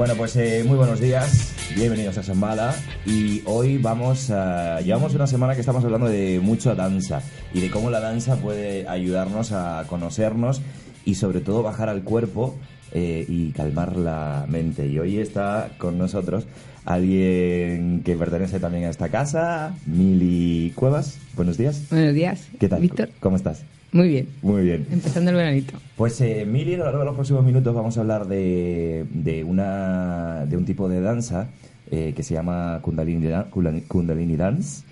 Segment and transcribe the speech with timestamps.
[0.00, 4.80] Bueno, pues eh, muy buenos días, bienvenidos a Zambala y hoy vamos a...
[4.80, 7.20] Llevamos una semana que estamos hablando de mucha danza
[7.52, 10.62] y de cómo la danza puede ayudarnos a conocernos
[11.04, 12.56] y sobre todo bajar al cuerpo
[12.92, 14.86] eh, y calmar la mente.
[14.86, 16.46] Y hoy está con nosotros
[16.86, 21.18] alguien que pertenece también a esta casa, Mili Cuevas.
[21.36, 21.82] Buenos días.
[21.90, 22.48] Buenos días.
[22.58, 22.80] ¿Qué tal?
[22.80, 23.10] Víctor.
[23.20, 23.64] ¿Cómo estás?
[23.92, 24.28] Muy bien.
[24.42, 24.86] Muy bien.
[24.90, 25.74] Empezando el veranito.
[25.96, 29.42] Pues eh, Mili, a lo largo de los próximos minutos vamos a hablar de, de,
[29.44, 31.48] una, de un tipo de danza
[31.90, 34.84] eh, que se llama Kundalini, Kundalini- Dance.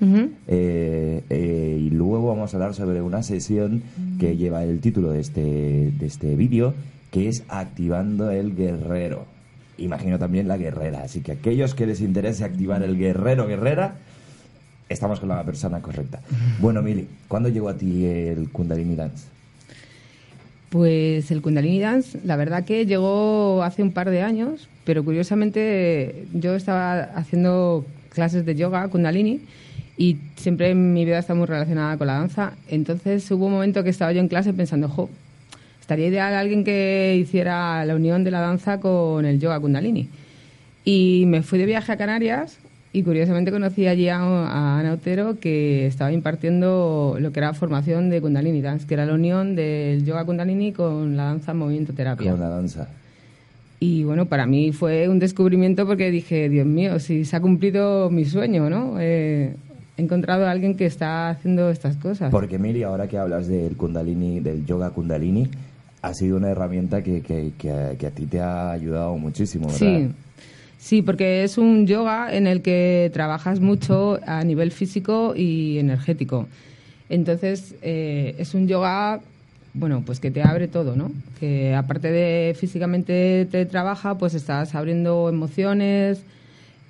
[0.49, 3.83] Eh, eh, y luego vamos a hablar sobre una sesión
[4.19, 6.75] que lleva el título de este, de este vídeo,
[7.13, 9.27] que es Activando el Guerrero.
[9.79, 11.03] Imagino también la guerrera.
[11.05, 13.99] Así que aquellos que les interese activar el guerrero guerrera,
[14.89, 16.20] estamos con la persona correcta.
[16.61, 19.27] Bueno, Mili, ¿cuándo llegó a ti el Kundalini Dance?
[20.70, 26.27] Pues el Kundalini Dance, la verdad que llegó hace un par de años, pero curiosamente
[26.34, 29.41] yo estaba haciendo clases de yoga Kundalini
[29.97, 32.52] y siempre mi vida está muy relacionada con la danza.
[32.69, 35.08] Entonces hubo un momento que estaba yo en clase pensando, jo,
[35.80, 40.08] estaría ideal alguien que hiciera la unión de la danza con el yoga Kundalini.
[40.84, 42.58] Y me fui de viaje a Canarias
[42.92, 48.08] y curiosamente conocí allí a, a Ana Otero que estaba impartiendo lo que era formación
[48.08, 52.30] de Kundalini Dance, que era la unión del yoga Kundalini con la danza movimiento terapia.
[52.30, 52.89] Con la danza.
[53.80, 58.11] Y bueno, para mí fue un descubrimiento porque dije, Dios mío, si se ha cumplido
[58.11, 58.98] mi sueño, ¿no?
[58.98, 59.55] Eh,
[59.96, 62.30] he encontrado a alguien que está haciendo estas cosas.
[62.30, 65.48] Porque Mili, ahora que hablas del Kundalini, del yoga Kundalini,
[66.02, 69.67] ha sido una herramienta que, que, que a, que a ti te ha ayudado muchísimo,
[69.67, 69.79] ¿verdad?
[69.79, 70.08] Sí,
[70.78, 76.48] sí, porque es un yoga en el que trabajas mucho a nivel físico y energético.
[77.08, 79.20] Entonces, eh, es un yoga,
[79.74, 81.11] bueno, pues que te abre todo, ¿no?
[81.40, 86.22] Que aparte de físicamente te trabaja, pues estás abriendo emociones,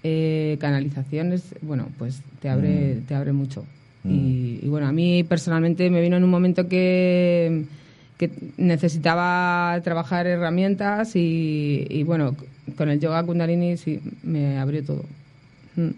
[0.02, 3.64] eh, canalizaciones, bueno, pues te abre, te abre mucho.
[4.04, 7.64] Y, y bueno, a mí personalmente me vino en un momento que,
[8.16, 12.34] que necesitaba trabajar herramientas y, y bueno,
[12.76, 15.04] con el yoga kundalini sí me abrió todo.
[15.76, 15.90] Mm.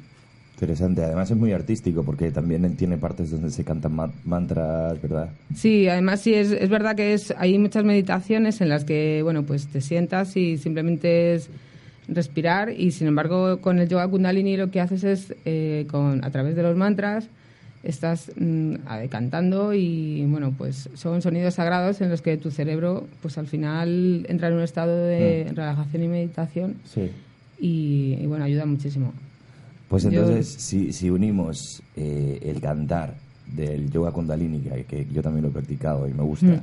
[0.54, 1.03] Interesante.
[1.03, 5.31] Además es muy artístico porque también tiene partes donde se cantan ma- mantras, ¿verdad?
[5.54, 9.42] Sí, además sí, es, es verdad que es, hay muchas meditaciones en las que, bueno,
[9.44, 11.48] pues te sientas y simplemente es
[12.08, 16.31] respirar y sin embargo con el yoga kundalini lo que haces es, eh, con, a
[16.31, 17.28] través de los mantras,
[17.82, 18.74] estás mm,
[19.08, 24.26] cantando y, bueno, pues son sonidos sagrados en los que tu cerebro, pues al final
[24.28, 27.10] entra en un estado de relajación y meditación Sí.
[27.58, 29.12] y, y, bueno, ayuda muchísimo.
[29.88, 33.14] Pues Yo- entonces, si, si unimos eh, el cantar
[33.56, 36.60] del yoga kundalini, que, que yo también lo he practicado y me gusta, Mm.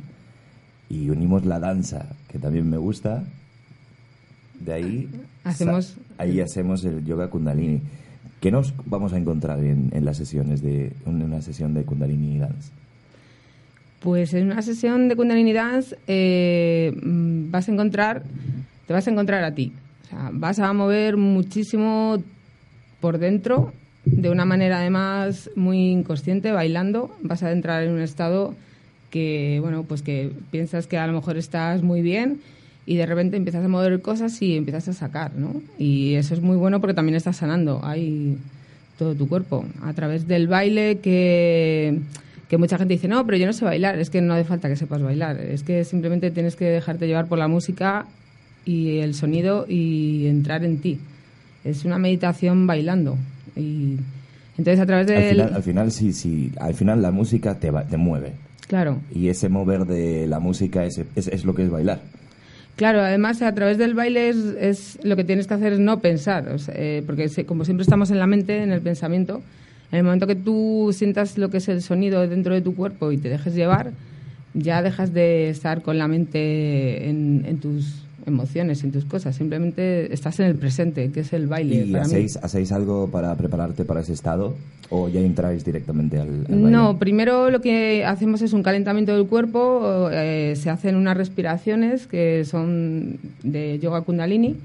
[0.93, 3.23] y unimos la danza, que también me gusta,
[4.59, 5.09] de ahí,
[5.43, 7.81] Hacemos- ahí hacemos el yoga kundalini.
[8.39, 12.37] ¿Qué nos vamos a encontrar en, en las sesiones de en una sesión de kundalini
[12.37, 12.71] dance?
[13.99, 18.23] Pues en una sesión de Kundalini Dance eh, mm, vas a encontrar,
[18.85, 19.73] te vas a encontrar a ti.
[20.03, 22.21] O sea, vas a mover muchísimo
[23.01, 23.73] por dentro,
[24.05, 27.11] de una manera además muy inconsciente, bailando.
[27.21, 28.53] Vas a entrar en un estado
[29.09, 32.39] que, bueno, pues que piensas que a lo mejor estás muy bien
[32.87, 35.61] y de repente empiezas a mover cosas y empiezas a sacar, ¿no?
[35.77, 38.37] Y eso es muy bueno porque también estás sanando ahí
[38.97, 41.99] todo tu cuerpo a través del baile que
[42.49, 43.99] que mucha gente dice, no, pero yo no sé bailar.
[43.99, 45.37] Es que no hace falta que sepas bailar.
[45.37, 48.05] Es que simplemente tienes que dejarte llevar por la música
[48.63, 50.97] y el sonido y entrar en ti.
[51.65, 53.17] Es una meditación bailando.
[53.57, 53.97] Y
[54.57, 57.83] entonces a través Al final, al final, sí, sí, al final la música te, va-
[57.83, 58.31] te mueve.
[58.67, 61.99] Claro, Y ese mover de la música es, es, es lo que es bailar.
[62.77, 65.99] Claro, además a través del baile es, es lo que tienes que hacer es no
[65.99, 69.41] pensar, eh, porque como siempre estamos en la mente, en el pensamiento,
[69.91, 73.11] en el momento que tú sientas lo que es el sonido dentro de tu cuerpo
[73.11, 73.93] y te dejes llevar,
[74.53, 80.13] ya dejas de estar con la mente en, en tus emociones, en tus cosas, simplemente
[80.13, 81.85] estás en el presente, que es el baile.
[81.85, 82.09] ¿Y para mí.
[82.09, 84.55] hacéis, hacéis algo para prepararte para ese estado?
[84.89, 86.69] ¿O ya entráis directamente al, al baile?
[86.69, 92.05] No, primero lo que hacemos es un calentamiento del cuerpo, eh, se hacen unas respiraciones
[92.07, 94.57] que son de yoga kundalini,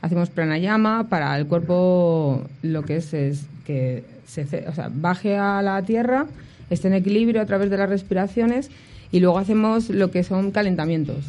[0.00, 5.60] hacemos pranayama para el cuerpo lo que es, es que se, o sea, baje a
[5.62, 6.26] la tierra,
[6.70, 8.70] esté en equilibrio a través de las respiraciones
[9.10, 11.24] y luego hacemos lo que son calentamientos.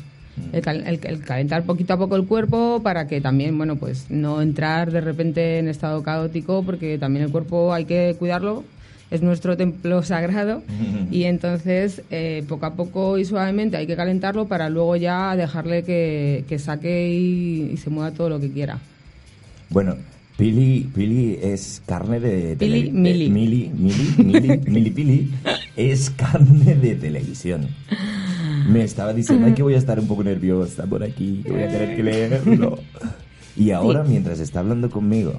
[0.54, 4.06] El, cal- el- el calentar poquito a poco el cuerpo para que también, bueno, pues
[4.10, 8.64] no entrar de repente en estado caótico porque también el cuerpo hay que cuidarlo,
[9.12, 10.62] es nuestro templo sagrado
[11.12, 15.84] y entonces eh, poco a poco y suavemente hay que calentarlo para luego ya dejarle
[15.84, 18.80] que, que saque y, y se mueva todo lo que quiera.
[19.70, 19.96] Bueno,
[20.38, 22.56] Pili, Pili es carne de...
[22.56, 23.24] Pili, tele- Mili.
[23.26, 25.30] de- Mili, Mili, Mili, Mili Pili
[25.76, 27.68] es carne de televisión.
[28.70, 31.64] Me estaba diciendo "Ay, que voy a estar un poco nerviosa por aquí, que voy
[31.64, 32.80] a tener que leerlo.
[33.56, 35.34] Y ahora, mientras está hablando conmigo,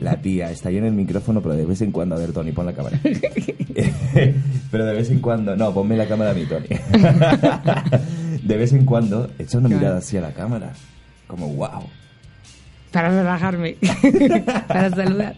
[0.00, 2.52] la tía está ahí en el micrófono, pero de vez en cuando, a ver, Tony,
[2.52, 2.98] pon la cámara.
[4.70, 6.66] pero de vez en cuando, no, ponme la cámara a mí, Tony.
[8.42, 10.72] de vez en cuando echa una mirada así a la cámara,
[11.26, 11.82] como wow.
[12.90, 13.76] Para relajarme.
[14.68, 15.36] para saludar.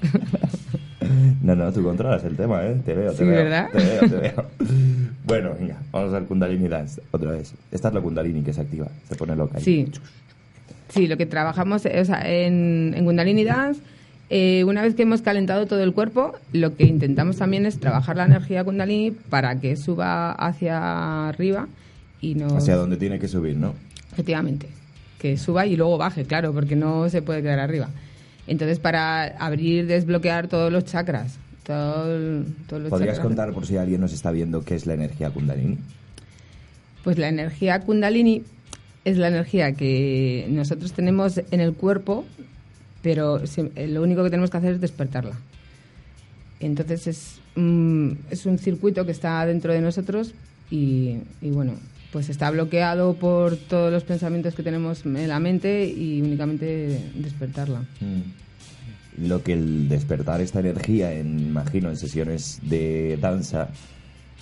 [1.42, 2.76] No, no, tú controlas el tema, ¿eh?
[2.84, 3.34] Te veo, te Sí, veo.
[3.44, 3.68] ¿verdad?
[3.72, 4.46] Te veo, te veo.
[5.24, 7.52] Bueno, venga, vamos al Kundalini Dance otra vez.
[7.70, 9.58] Esta es la Kundalini que se activa, se pone loca.
[9.58, 9.64] ahí.
[9.64, 9.90] Sí.
[10.88, 13.80] Sí, lo que trabajamos o sea, en, en Kundalini Dance,
[14.30, 18.16] eh, una vez que hemos calentado todo el cuerpo, lo que intentamos también es trabajar
[18.16, 21.66] la energía Kundalini para que suba hacia arriba
[22.20, 22.52] y nos...
[22.52, 23.74] Hacia donde tiene que subir, ¿no?
[24.12, 24.68] Efectivamente,
[25.18, 27.88] que suba y luego baje, claro, porque no se puede quedar arriba.
[28.46, 31.38] Entonces, para abrir, desbloquear todos los chakras.
[31.64, 33.26] todo el- todos los ¿Podrías chakras.
[33.26, 35.78] contar, por si alguien nos está viendo, qué es la energía Kundalini?
[37.04, 38.42] Pues la energía Kundalini
[39.04, 42.24] es la energía que nosotros tenemos en el cuerpo,
[43.00, 45.36] pero eh, lo único que tenemos que hacer es despertarla.
[46.58, 50.34] Entonces es, mm, es un circuito que está dentro de nosotros
[50.68, 51.74] y, y bueno,
[52.12, 57.80] pues está bloqueado por todos los pensamientos que tenemos en la mente y únicamente despertarla.
[58.00, 59.26] Mm.
[59.28, 63.68] Lo que el despertar esta energía, en, imagino, en sesiones de danza,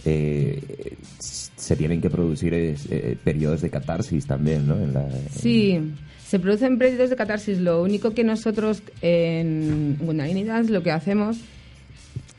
[0.05, 4.75] eh, se tienen que producir es, eh, periodos de catarsis también, ¿no?
[4.77, 5.79] En la- Sí,
[6.27, 7.59] se producen periodos de catarsis.
[7.59, 11.37] Lo único que nosotros en Kundalini Dance lo que hacemos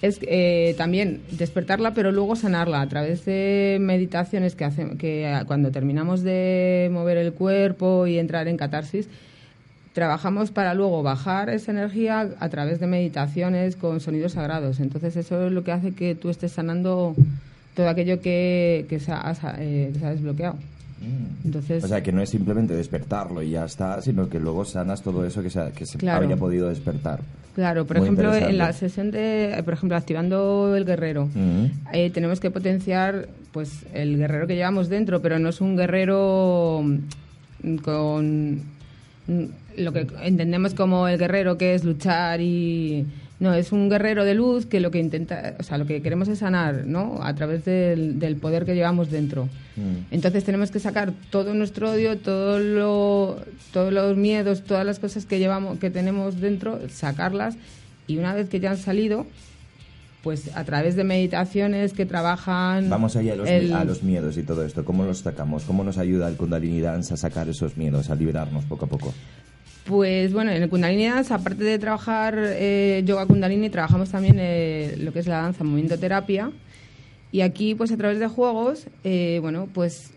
[0.02, 5.46] es eh, también despertarla, pero luego sanarla a través de meditaciones que hacemos, que ah,
[5.46, 9.08] cuando terminamos de mover el cuerpo y entrar en catarsis,
[9.94, 14.80] trabajamos para luego bajar esa energía a través de meditaciones con sonidos sagrados.
[14.80, 17.16] Entonces eso es lo que hace que tú estés sanando
[17.76, 19.12] todo aquello que, se,
[19.60, 20.58] eh, que se ha desbloqueado.
[21.02, 21.46] Mm.
[21.46, 25.02] Entonces, O sea, que no es simplemente despertarlo y ya está, sino que luego sanas
[25.02, 26.24] todo eso que se, que se Claro.
[26.24, 27.20] había podido despertar.
[27.56, 31.66] Claro, por Muy ejemplo, en la sesión de, por ejemplo, activando el guerrero, Mm.
[31.94, 36.84] eh, tenemos que potenciar pues el guerrero que llevamos dentro, pero no es un guerrero
[37.64, 38.62] mm, con
[39.78, 43.06] lo que entendemos como el guerrero que es luchar y
[43.42, 46.30] no es un guerrero de luz que lo que intenta, o sea, lo que queremos
[46.30, 47.20] es sanar, ¿no?
[47.22, 49.46] A través del, del poder que llevamos dentro.
[49.76, 50.06] Mm.
[50.12, 53.38] Entonces tenemos que sacar todo nuestro odio, todo lo,
[53.74, 57.56] todos los miedos, todas las cosas que llevamos, que tenemos dentro, sacarlas
[58.08, 59.26] y una vez que ya han salido,
[60.22, 62.92] pues a través de meditaciones que trabajan.
[62.92, 64.86] Vamos allá a los, el- a los miedos y todo esto.
[64.86, 65.64] ¿Cómo los sacamos?
[65.64, 69.14] ¿Cómo nos ayuda el Kundalini Dance a sacar esos miedos, a liberarnos poco a poco?
[69.86, 74.96] Pues bueno, en el Kundalini Dance, aparte de trabajar eh, yoga Kundalini, trabajamos también eh,
[75.00, 76.52] lo que es la danza, movimiento terapia.
[77.32, 80.12] Y aquí, pues a través de juegos, eh, bueno, pues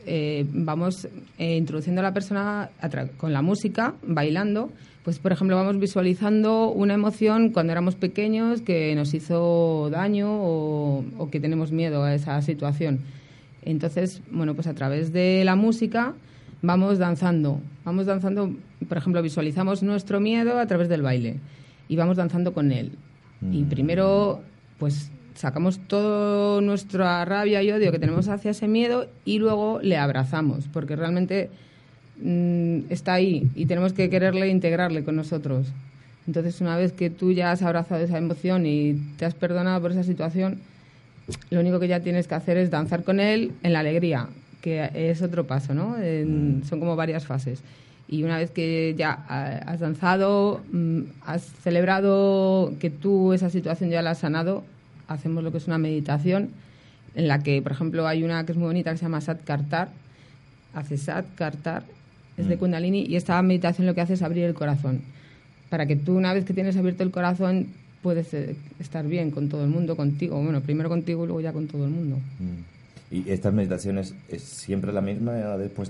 [0.52, 2.70] vamos introduciendo a la persona
[3.16, 4.70] con la música, bailando.
[5.04, 11.04] Pues, por ejemplo, vamos visualizando una emoción cuando éramos pequeños que nos hizo daño o,
[11.18, 13.00] o que tenemos miedo a esa situación.
[13.62, 16.14] Entonces, bueno, pues a través de la música
[16.64, 17.60] vamos danzando.
[17.84, 18.54] Vamos danzando,
[18.88, 21.36] por ejemplo, visualizamos nuestro miedo a través del baile
[21.88, 22.92] y vamos danzando con él.
[23.52, 23.68] Y Mm.
[23.68, 24.40] primero,
[24.78, 29.96] pues sacamos toda nuestra rabia y odio que tenemos hacia ese miedo y luego le
[29.96, 31.50] abrazamos, porque realmente
[32.22, 35.66] mm, está ahí y tenemos que quererle integrarle con nosotros.
[36.26, 39.90] Entonces, una vez que tú ya has abrazado esa emoción y te has perdonado por
[39.90, 40.60] esa situación,
[41.50, 44.28] lo único que ya tienes que hacer es danzar con él en la alegría,
[44.64, 45.98] que es otro paso, ¿no?
[45.98, 47.60] En- son como varias fases.
[48.08, 53.90] Y una vez que ya ah, has danzado, mm, has celebrado que tú esa situación
[53.90, 54.64] ya la has sanado,
[55.06, 56.48] hacemos lo que es una meditación
[57.14, 59.44] en la que, por ejemplo, hay una que es muy bonita que se llama Sat
[59.44, 59.88] Kartar.
[60.74, 61.82] Hace Sat Kartar,
[62.38, 62.58] es de Mm.
[62.58, 65.02] Kundalini, y esta meditación lo que hace es abrir el corazón.
[65.68, 67.66] Para que tú, una vez que tienes abierto el corazón,
[68.02, 70.42] puedes eh, estar bien con todo el mundo, contigo.
[70.42, 72.16] Bueno, primero contigo y luego ya con todo el mundo.
[72.40, 72.73] Mm.
[73.10, 75.82] ¿Y estas meditaciones es siempre la misma eh, después